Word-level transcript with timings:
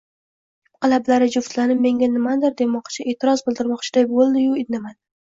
Yupqa 0.77 0.87
lablari 0.93 1.27
juftlanib 1.35 1.83
menga 1.87 2.09
nimadir 2.13 2.55
demoqchi, 2.63 2.97
eʼtiroz 3.13 3.45
bildirmoqchiday 3.51 4.09
boʻldi-yu, 4.15 4.57
indamadi. 4.65 4.99